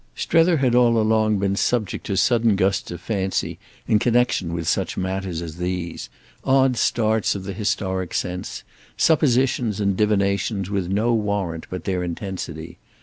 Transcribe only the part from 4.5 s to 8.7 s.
with such matters as these—odd starts of the historic sense,